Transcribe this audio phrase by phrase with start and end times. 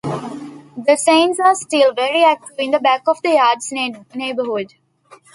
[0.03, 3.71] The Saints are still very active in the Back of the Yards
[4.15, 4.73] neighborhood.